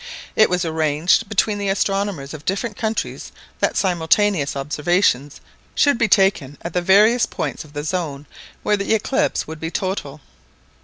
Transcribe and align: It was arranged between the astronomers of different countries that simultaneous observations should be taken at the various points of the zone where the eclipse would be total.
It 0.35 0.49
was 0.49 0.65
arranged 0.65 1.29
between 1.29 1.59
the 1.59 1.69
astronomers 1.69 2.33
of 2.33 2.43
different 2.43 2.75
countries 2.75 3.31
that 3.59 3.77
simultaneous 3.77 4.55
observations 4.55 5.39
should 5.75 5.99
be 5.99 6.07
taken 6.07 6.57
at 6.63 6.73
the 6.73 6.81
various 6.81 7.27
points 7.27 7.63
of 7.63 7.73
the 7.73 7.83
zone 7.83 8.25
where 8.63 8.77
the 8.77 8.95
eclipse 8.95 9.45
would 9.45 9.59
be 9.59 9.69
total. 9.69 10.19